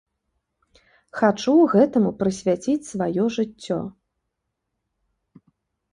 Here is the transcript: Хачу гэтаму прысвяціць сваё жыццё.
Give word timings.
Хачу 1.19 1.53
гэтаму 1.75 2.11
прысвяціць 2.23 2.77
сваё 2.93 3.23
жыццё. 3.39 3.79